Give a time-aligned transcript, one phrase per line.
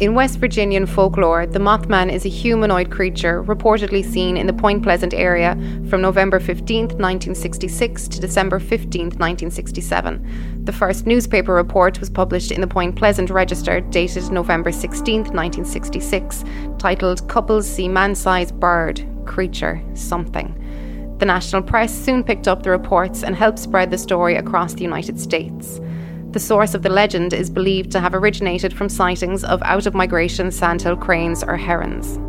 [0.00, 4.82] In West Virginian folklore, the Mothman is a humanoid creature reportedly seen in the Point
[4.82, 5.52] Pleasant area
[5.90, 10.64] from November 15, 1966 to December 15, 1967.
[10.64, 16.44] The first newspaper report was published in the Point Pleasant Register dated November 16, 1966,
[16.78, 20.56] titled Couples See Man Sized Bird, Creature, Something.
[21.18, 24.82] The national press soon picked up the reports and helped spread the story across the
[24.82, 25.78] United States.
[26.32, 29.94] The source of the legend is believed to have originated from sightings of out of
[29.94, 32.20] migration sandhill cranes or herons.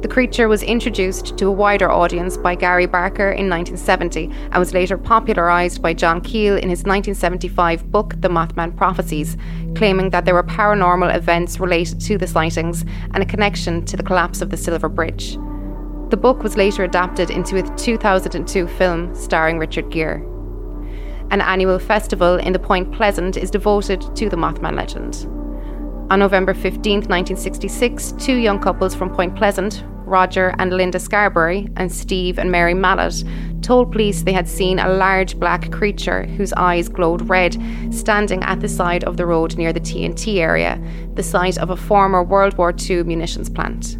[0.00, 4.72] The creature was introduced to a wider audience by Gary Barker in 1970 and was
[4.72, 9.36] later popularised by John Keel in his 1975 book The Mothman Prophecies,
[9.74, 14.02] claiming that there were paranormal events related to the sightings and a connection to the
[14.02, 15.36] collapse of the Silver Bridge.
[16.08, 20.22] The book was later adapted into a 2002 film starring Richard Gere.
[21.30, 25.26] An annual festival in the Point Pleasant is devoted to the Mothman legend.
[26.10, 31.92] On November 15, 1966, two young couples from Point Pleasant, Roger and Linda Scarberry, and
[31.92, 33.24] Steve and Mary Mallette,
[33.62, 38.60] told police they had seen a large black creature whose eyes glowed red standing at
[38.60, 40.82] the side of the road near the TNT area,
[41.14, 43.98] the site of a former World War II munitions plant.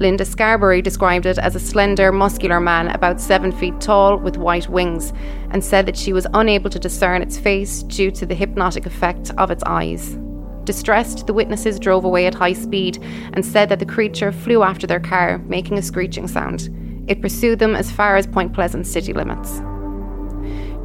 [0.00, 4.68] Linda Scarberry described it as a slender, muscular man about seven feet tall with white
[4.68, 5.12] wings,
[5.50, 9.30] and said that she was unable to discern its face due to the hypnotic effect
[9.38, 10.18] of its eyes.
[10.64, 12.98] Distressed, the witnesses drove away at high speed
[13.34, 16.70] and said that the creature flew after their car, making a screeching sound.
[17.06, 19.60] It pursued them as far as Point Pleasant city limits.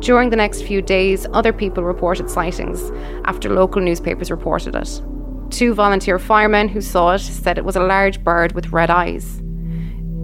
[0.06, 2.92] During the next few days, other people reported sightings
[3.26, 5.02] after local newspapers reported it.
[5.50, 9.42] Two volunteer firemen who saw it said it was a large bird with red eyes.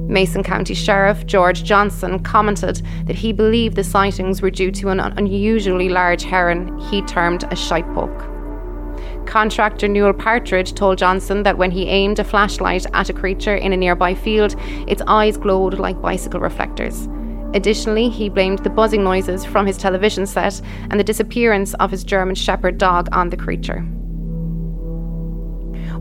[0.07, 4.99] Mason County Sheriff George Johnson commented that he believed the sightings were due to an
[4.99, 8.33] unusually large heron he termed a shitepoke.
[9.25, 13.73] Contractor Newell Partridge told Johnson that when he aimed a flashlight at a creature in
[13.73, 14.55] a nearby field,
[14.87, 17.09] its eyes glowed like bicycle reflectors.
[17.55, 20.61] Additionally, he blamed the buzzing noises from his television set
[20.91, 23.83] and the disappearance of his German Shepherd dog on the creature.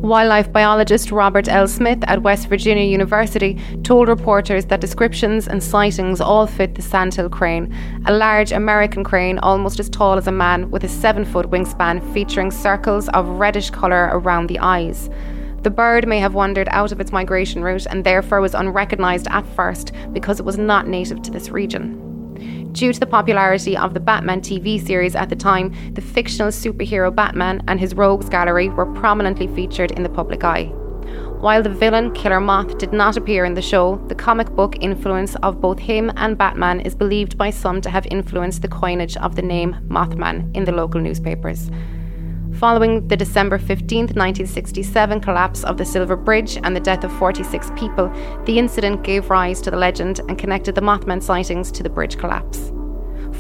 [0.05, 1.67] Wildlife biologist Robert L.
[1.67, 7.31] Smith at West Virginia University told reporters that descriptions and sightings all fit the sandhill
[7.31, 11.51] crane, a large American crane almost as tall as a man with a seven foot
[11.51, 15.09] wingspan featuring circles of reddish colour around the eyes.
[15.63, 19.47] The bird may have wandered out of its migration route and therefore was unrecognised at
[19.57, 22.14] first because it was not native to this region.
[22.75, 27.15] Due to the popularity of the Batman TV series at the time, the fictional superhero
[27.15, 30.65] Batman and his rogues gallery were prominently featured in the public eye.
[31.39, 35.37] While the villain Killer Moth did not appear in the show, the comic book influence
[35.37, 39.37] of both him and Batman is believed by some to have influenced the coinage of
[39.37, 41.71] the name Mothman in the local newspapers.
[42.59, 47.73] Following the December 15, 1967 collapse of the Silver Bridge and the death of 46
[47.77, 48.09] people,
[48.45, 52.17] the incident gave rise to the legend and connected the Mothman sightings to the bridge
[52.17, 52.71] collapse.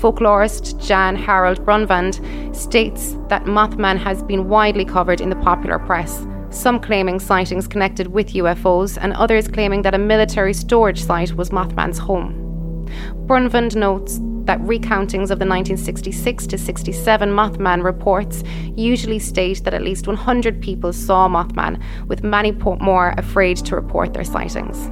[0.00, 2.20] Folklorist Jan Harold Brunvand
[2.54, 8.08] states that Mothman has been widely covered in the popular press, some claiming sightings connected
[8.08, 12.86] with UFOs, and others claiming that a military storage site was Mothman's home.
[13.26, 18.42] Brunvand notes that recountings of the 1966 to 67 Mothman reports
[18.76, 24.12] usually state that at least 100 people saw Mothman, with many more afraid to report
[24.12, 24.90] their sightings.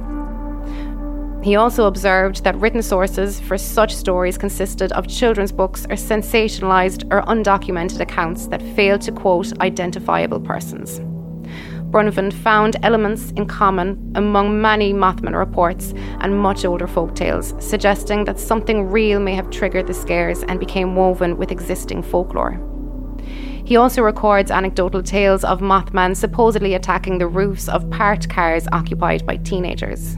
[1.43, 7.03] He also observed that written sources for such stories consisted of children's books or sensationalised
[7.11, 11.01] or undocumented accounts that failed to quote identifiable persons.
[11.93, 18.25] Brunvand found elements in common among many Mothman reports and much older folk tales, suggesting
[18.25, 22.59] that something real may have triggered the scares and became woven with existing folklore.
[23.63, 29.23] He also records anecdotal tales of Mothman supposedly attacking the roofs of parked cars occupied
[29.27, 30.17] by teenagers.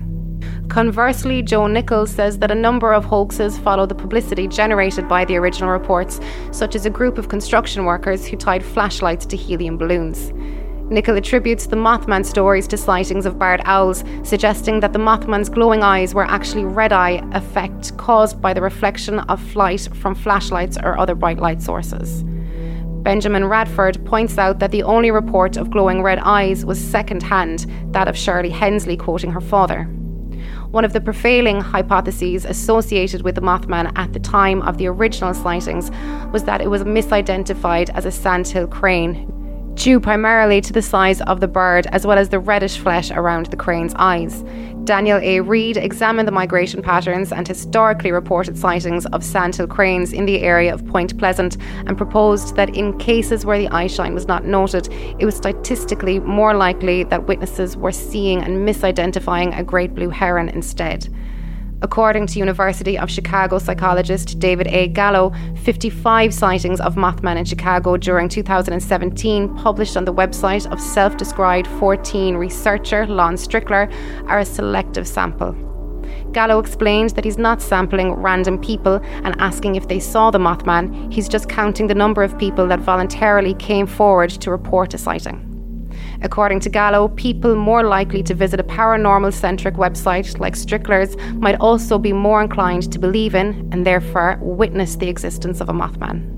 [0.69, 5.35] Conversely, Joe Nichols says that a number of hoaxes follow the publicity generated by the
[5.35, 10.31] original reports, such as a group of construction workers who tied flashlights to helium balloons.
[10.89, 15.81] Nickell attributes the Mothman stories to sightings of barred owls, suggesting that the Mothman's glowing
[15.81, 20.95] eyes were actually red eye effect caused by the reflection of light from flashlights or
[20.99, 22.23] other bright light sources.
[23.01, 27.65] Benjamin Radford points out that the only report of glowing red eyes was second hand,
[27.91, 29.85] that of Shirley Hensley quoting her father.
[30.69, 35.33] One of the prevailing hypotheses associated with the Mothman at the time of the original
[35.33, 35.89] sightings
[36.31, 39.31] was that it was misidentified as a sandhill crane
[39.75, 43.47] due primarily to the size of the bird as well as the reddish flesh around
[43.47, 44.43] the crane's eyes.
[44.85, 45.41] Daniel A.
[45.41, 50.73] Reed examined the migration patterns and historically reported sightings of sandhill cranes in the area
[50.73, 51.57] of Point Pleasant
[51.87, 54.87] and proposed that in cases where the eyeshine was not noted,
[55.19, 60.49] it was statistically more likely that witnesses were seeing and misidentifying a great blue heron
[60.49, 61.09] instead.
[61.85, 64.87] According to University of Chicago psychologist David A.
[64.87, 71.15] Gallo, 55 sightings of Mothman in Chicago during 2017, published on the website of self
[71.15, 73.85] described Fortean researcher Lon Strickler,
[74.25, 75.51] are a selective sample.
[76.31, 81.13] Gallo explained that he's not sampling random people and asking if they saw the Mothman,
[81.13, 85.54] he's just counting the number of people that voluntarily came forward to report a sighting.
[86.21, 91.59] According to Gallo, people more likely to visit a paranormal centric website like Strickler's might
[91.59, 96.31] also be more inclined to believe in and therefore witness the existence of a Mothman.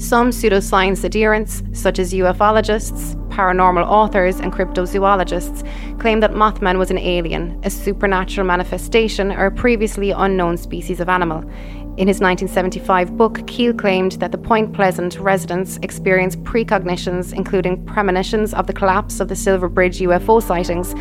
[0.00, 5.66] Some pseudoscience adherents, such as ufologists, paranormal authors, and cryptozoologists,
[5.98, 11.08] claim that Mothman was an alien, a supernatural manifestation, or a previously unknown species of
[11.08, 11.50] animal,
[11.96, 18.52] in his 1975 book, Keel claimed that the Point Pleasant residents experienced precognitions, including premonitions
[18.52, 20.94] of the collapse of the Silver Bridge UFO sightings,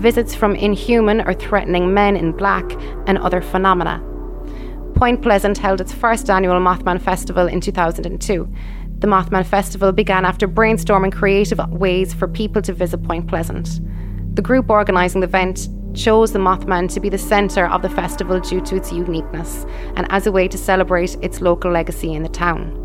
[0.00, 2.64] visits from inhuman or threatening men in black,
[3.06, 4.02] and other phenomena.
[4.94, 8.50] Point Pleasant held its first annual Mothman Festival in 2002.
[9.00, 13.80] The Mothman Festival began after brainstorming creative ways for people to visit Point Pleasant.
[14.34, 15.68] The group organising the event
[15.98, 19.66] chose the Mothman to be the centre of the festival due to its uniqueness
[19.96, 22.84] and as a way to celebrate its local legacy in the town.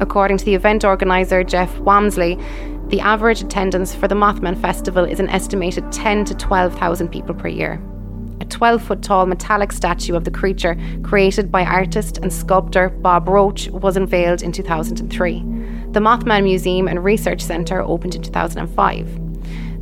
[0.00, 2.40] According to the event organiser Jeff Wamsley,
[2.88, 7.48] the average attendance for the Mothman Festival is an estimated 10 to 12,000 people per
[7.48, 7.82] year.
[8.40, 13.28] A 12 foot tall metallic statue of the creature, created by artist and sculptor Bob
[13.28, 15.38] Roach, was unveiled in 2003.
[15.92, 19.23] The Mothman Museum and Research Centre opened in 2005.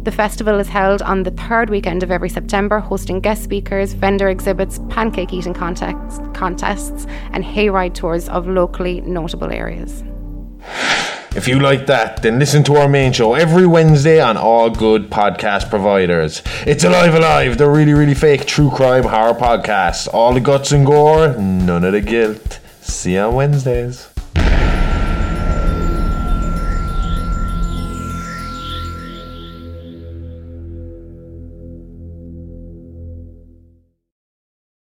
[0.03, 4.29] The festival is held on the third weekend of every September, hosting guest speakers, vendor
[4.31, 10.03] exhibits, pancake eating contests, contests, and hayride tours of locally notable areas.
[11.37, 15.09] If you like that, then listen to our main show every Wednesday on all good
[15.09, 16.43] podcast providers.
[16.67, 20.13] It's Alive Alive, the really, really fake true crime horror podcast.
[20.13, 22.59] All the guts and gore, none of the guilt.
[22.81, 24.12] See you on Wednesdays.